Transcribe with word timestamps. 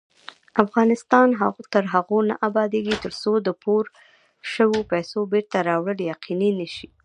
افغانستان 0.63 1.27
تر 1.73 1.83
هغو 1.93 2.19
نه 2.29 2.35
ابادیږي، 2.47 2.95
ترڅو 3.03 3.33
د 3.41 3.49
پورې 3.63 3.89
شوو 4.51 4.79
پیسو 4.91 5.19
بېرته 5.33 5.57
راوړل 5.69 5.99
یقیني 6.11 6.49
نشي. 6.59 6.87